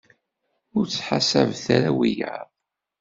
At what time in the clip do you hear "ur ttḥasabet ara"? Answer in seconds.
0.77-1.91